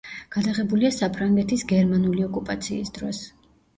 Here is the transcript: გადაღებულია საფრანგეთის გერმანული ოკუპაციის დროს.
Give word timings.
გადაღებულია 0.35 0.91
საფრანგეთის 0.95 1.65
გერმანული 1.73 2.25
ოკუპაციის 2.31 2.95
დროს. 2.97 3.21